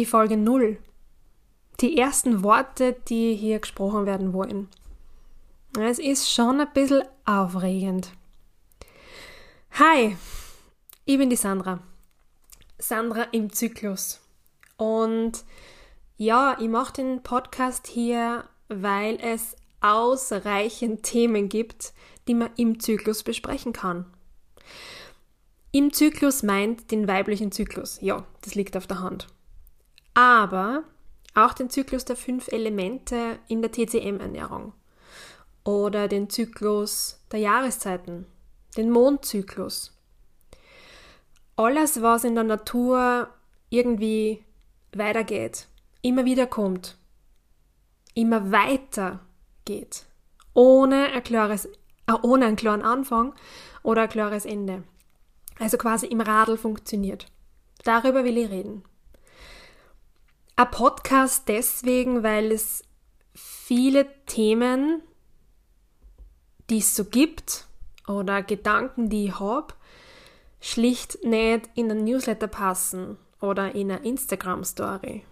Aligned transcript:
die 0.00 0.06
Folge 0.06 0.38
0. 0.38 0.78
Die 1.80 1.98
ersten 1.98 2.42
Worte, 2.42 2.96
die 3.10 3.34
hier 3.34 3.58
gesprochen 3.58 4.06
werden 4.06 4.32
wollen. 4.32 4.68
Es 5.78 5.98
ist 5.98 6.32
schon 6.32 6.58
ein 6.58 6.72
bisschen 6.72 7.02
aufregend. 7.26 8.10
Hi, 9.72 10.16
ich 11.04 11.18
bin 11.18 11.28
die 11.28 11.36
Sandra. 11.36 11.80
Sandra 12.78 13.24
im 13.32 13.52
Zyklus. 13.52 14.20
Und 14.78 15.44
ja, 16.16 16.56
ich 16.58 16.68
mache 16.68 16.94
den 16.94 17.22
Podcast 17.22 17.86
hier, 17.86 18.44
weil 18.68 19.18
es 19.20 19.54
ausreichend 19.82 21.02
Themen 21.02 21.50
gibt, 21.50 21.92
die 22.26 22.34
man 22.34 22.48
im 22.56 22.80
Zyklus 22.80 23.22
besprechen 23.22 23.74
kann. 23.74 24.06
Im 25.72 25.92
Zyklus 25.92 26.42
meint 26.42 26.90
den 26.90 27.06
weiblichen 27.06 27.52
Zyklus. 27.52 27.98
Ja, 28.00 28.24
das 28.40 28.54
liegt 28.54 28.78
auf 28.78 28.86
der 28.86 29.00
Hand. 29.00 29.26
Aber 30.14 30.84
auch 31.34 31.52
den 31.52 31.70
Zyklus 31.70 32.04
der 32.04 32.16
fünf 32.16 32.48
Elemente 32.48 33.38
in 33.48 33.62
der 33.62 33.72
TCM-Ernährung. 33.72 34.72
Oder 35.64 36.08
den 36.08 36.28
Zyklus 36.30 37.20
der 37.30 37.40
Jahreszeiten. 37.40 38.26
Den 38.76 38.90
Mondzyklus. 38.90 39.96
Alles, 41.56 42.02
was 42.02 42.24
in 42.24 42.34
der 42.34 42.44
Natur 42.44 43.28
irgendwie 43.68 44.44
weitergeht, 44.92 45.68
immer 46.02 46.24
wieder 46.24 46.46
kommt, 46.46 46.96
immer 48.14 48.50
weiter 48.50 49.20
geht, 49.64 50.06
ohne 50.54 51.06
ein 51.12 51.22
klares, 51.22 51.66
äh, 52.06 52.12
ohne 52.22 52.46
einen 52.46 52.56
klaren 52.56 52.82
Anfang 52.82 53.34
oder 53.82 54.02
ein 54.02 54.08
klares 54.08 54.44
Ende. 54.44 54.82
Also 55.58 55.76
quasi 55.76 56.06
im 56.06 56.20
Radl 56.20 56.56
funktioniert. 56.56 57.26
Darüber 57.84 58.24
will 58.24 58.38
ich 58.38 58.50
reden. 58.50 58.82
Ein 60.60 60.70
Podcast 60.70 61.48
deswegen, 61.48 62.22
weil 62.22 62.52
es 62.52 62.84
viele 63.32 64.06
Themen, 64.26 65.00
die 66.68 66.80
es 66.80 66.94
so 66.94 67.06
gibt 67.06 67.66
oder 68.06 68.42
Gedanken, 68.42 69.08
die 69.08 69.28
ich 69.28 69.40
habe, 69.40 69.72
schlicht 70.60 71.24
nicht 71.24 71.70
in 71.76 71.90
einen 71.90 72.04
Newsletter 72.04 72.46
passen 72.46 73.16
oder 73.40 73.74
in 73.74 73.90
eine 73.90 74.04
Instagram-Story. 74.04 75.24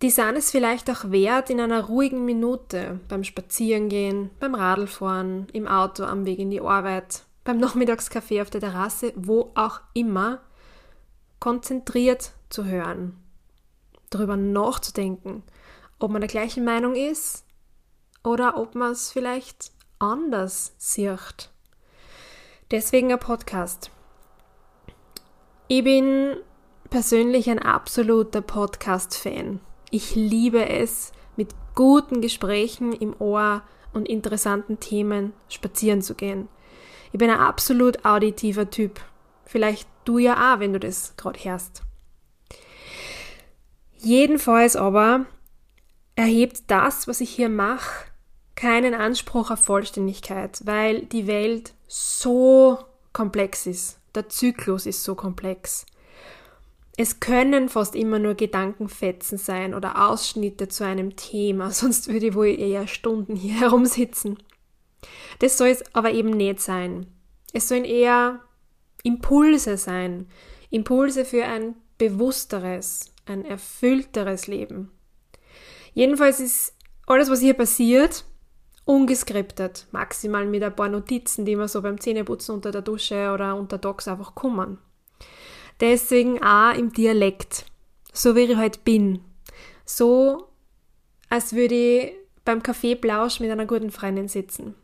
Die 0.00 0.10
sind 0.10 0.36
es 0.36 0.50
vielleicht 0.50 0.88
auch 0.88 1.10
wert 1.10 1.50
in 1.50 1.60
einer 1.60 1.84
ruhigen 1.84 2.24
Minute 2.24 2.98
beim 3.08 3.24
Spazierengehen, 3.24 4.30
beim 4.40 4.54
Radlfahren, 4.54 5.48
im 5.52 5.68
Auto 5.68 6.04
am 6.04 6.24
Weg 6.24 6.38
in 6.38 6.50
die 6.50 6.62
Arbeit, 6.62 7.24
beim 7.44 7.58
Nachmittagskaffee 7.58 8.40
auf 8.40 8.48
der 8.48 8.62
Terrasse, 8.62 9.12
wo 9.16 9.52
auch 9.54 9.82
immer, 9.92 10.40
konzentriert 11.40 12.32
zu 12.50 12.64
hören, 12.64 13.16
darüber 14.10 14.36
nachzudenken, 14.36 15.42
ob 15.98 16.10
man 16.10 16.20
der 16.20 16.28
gleichen 16.28 16.64
Meinung 16.64 16.94
ist 16.94 17.44
oder 18.24 18.56
ob 18.56 18.74
man 18.74 18.92
es 18.92 19.10
vielleicht 19.10 19.72
anders 19.98 20.74
sieht. 20.78 21.50
Deswegen 22.70 23.12
ein 23.12 23.18
Podcast. 23.18 23.90
Ich 25.68 25.84
bin 25.84 26.36
persönlich 26.90 27.50
ein 27.50 27.58
absoluter 27.58 28.40
Podcast-Fan. 28.40 29.60
Ich 29.90 30.14
liebe 30.14 30.68
es, 30.68 31.12
mit 31.36 31.54
guten 31.74 32.20
Gesprächen 32.20 32.92
im 32.92 33.14
Ohr 33.20 33.62
und 33.92 34.08
interessanten 34.08 34.80
Themen 34.80 35.32
spazieren 35.48 36.02
zu 36.02 36.14
gehen. 36.14 36.48
Ich 37.12 37.18
bin 37.18 37.30
ein 37.30 37.38
absolut 37.38 38.04
auditiver 38.04 38.68
Typ. 38.68 39.00
Vielleicht 39.44 39.88
du 40.04 40.18
ja 40.18 40.54
auch, 40.54 40.60
wenn 40.60 40.72
du 40.72 40.80
das 40.80 41.14
gerade 41.16 41.38
hörst. 41.38 41.82
Jedenfalls 44.00 44.76
aber 44.76 45.26
erhebt 46.14 46.62
das, 46.68 47.08
was 47.08 47.20
ich 47.20 47.30
hier 47.30 47.48
mache, 47.48 48.06
keinen 48.54 48.94
Anspruch 48.94 49.50
auf 49.50 49.64
Vollständigkeit, 49.64 50.60
weil 50.64 51.02
die 51.02 51.26
Welt 51.26 51.74
so 51.86 52.78
komplex 53.12 53.66
ist. 53.66 53.98
Der 54.14 54.28
Zyklus 54.28 54.86
ist 54.86 55.04
so 55.04 55.14
komplex. 55.14 55.86
Es 56.96 57.20
können 57.20 57.68
fast 57.68 57.94
immer 57.94 58.18
nur 58.18 58.34
Gedankenfetzen 58.34 59.38
sein 59.38 59.74
oder 59.74 60.08
Ausschnitte 60.08 60.66
zu 60.66 60.84
einem 60.84 61.14
Thema, 61.14 61.70
sonst 61.72 62.08
würde 62.08 62.28
ich 62.28 62.34
wohl 62.34 62.46
eher 62.48 62.88
Stunden 62.88 63.36
hier 63.36 63.60
herumsitzen. 63.60 64.38
Das 65.38 65.56
soll 65.56 65.68
es 65.68 65.84
aber 65.94 66.10
eben 66.12 66.30
nicht 66.30 66.60
sein. 66.60 67.06
Es 67.52 67.68
sollen 67.68 67.84
eher 67.84 68.40
Impulse 69.04 69.76
sein. 69.76 70.26
Impulse 70.70 71.24
für 71.24 71.44
ein 71.44 71.76
bewussteres, 71.98 73.12
ein 73.28 73.44
erfüllteres 73.44 74.46
Leben. 74.46 74.90
Jedenfalls 75.94 76.40
ist 76.40 76.74
alles, 77.06 77.30
was 77.30 77.40
hier 77.40 77.54
passiert, 77.54 78.24
ungeskriptet. 78.84 79.86
Maximal 79.90 80.46
mit 80.46 80.62
ein 80.62 80.74
paar 80.74 80.88
Notizen, 80.88 81.44
die 81.44 81.56
man 81.56 81.68
so 81.68 81.82
beim 81.82 82.00
Zähneputzen 82.00 82.54
unter 82.54 82.70
der 82.70 82.82
Dusche 82.82 83.32
oder 83.32 83.56
unter 83.56 83.78
Docs 83.78 84.08
einfach 84.08 84.34
kommen. 84.34 84.78
Deswegen 85.80 86.42
auch 86.42 86.74
im 86.74 86.92
Dialekt. 86.92 87.66
So 88.12 88.34
wie 88.34 88.40
ich 88.40 88.56
halt 88.56 88.84
bin. 88.84 89.20
So, 89.84 90.48
als 91.28 91.52
würde 91.52 91.74
ich 91.74 92.12
beim 92.44 92.62
Kaffeeplausch 92.62 93.40
mit 93.40 93.50
einer 93.50 93.66
guten 93.66 93.90
Freundin 93.90 94.28
sitzen. 94.28 94.74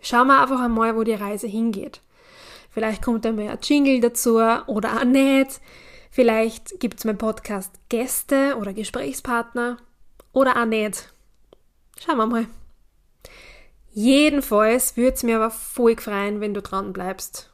Schauen 0.00 0.26
wir 0.26 0.40
einfach 0.40 0.60
einmal, 0.60 0.96
wo 0.96 1.04
die 1.04 1.14
Reise 1.14 1.46
hingeht. 1.46 2.00
Vielleicht 2.70 3.02
kommt 3.02 3.24
dann 3.24 3.36
mal 3.36 3.48
ein 3.48 3.58
Jingle 3.62 4.00
dazu 4.00 4.36
oder 4.36 4.98
auch 4.98 5.04
nicht. 5.04 5.60
Vielleicht 6.12 6.78
gibt 6.78 7.00
es 7.00 7.04
mein 7.04 7.18
Podcast 7.18 7.72
Gäste 7.88 8.56
oder 8.56 8.72
Gesprächspartner 8.72 9.78
oder 10.32 10.62
auch 10.62 10.66
nicht. 10.66 11.12
Schauen 11.98 12.18
wir 12.18 12.26
mal. 12.26 12.46
Jedenfalls 13.90 14.96
würde 14.96 15.14
es 15.14 15.24
mir 15.24 15.36
aber 15.36 15.50
voll 15.50 15.96
freuen, 15.96 16.40
wenn 16.40 16.54
du 16.54 16.62
dran 16.62 16.92
bleibst 16.92 17.52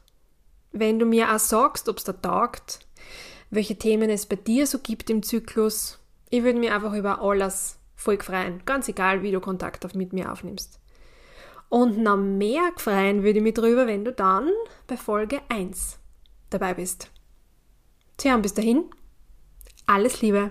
wenn 0.71 0.99
du 0.99 1.05
mir 1.05 1.33
auch 1.33 1.39
sagst, 1.39 1.89
ob 1.89 1.97
es 1.97 2.03
da 2.03 2.13
taugt, 2.13 2.79
welche 3.49 3.77
Themen 3.77 4.09
es 4.09 4.25
bei 4.25 4.35
dir 4.35 4.67
so 4.67 4.79
gibt 4.79 5.09
im 5.09 5.23
Zyklus. 5.23 5.99
Ich 6.29 6.43
würde 6.43 6.59
mich 6.59 6.71
einfach 6.71 6.93
über 6.93 7.21
alles 7.21 7.79
voll 7.95 8.19
freuen, 8.19 8.61
ganz 8.65 8.87
egal, 8.87 9.23
wie 9.23 9.31
du 9.31 9.39
Kontakt 9.39 9.93
mit 9.95 10.13
mir 10.13 10.31
aufnimmst. 10.31 10.79
Und 11.69 11.97
noch 11.97 12.17
mehr 12.17 12.71
freuen 12.77 13.23
würde 13.23 13.39
ich 13.39 13.43
mich 13.43 13.53
drüber, 13.53 13.87
wenn 13.87 14.05
du 14.05 14.11
dann 14.11 14.49
bei 14.87 14.97
Folge 14.97 15.41
1 15.49 15.99
dabei 16.49 16.75
bist. 16.75 17.11
Tja, 18.19 18.35
und 18.35 18.41
bis 18.41 18.53
dahin, 18.53 18.83
alles 19.87 20.21
Liebe. 20.21 20.47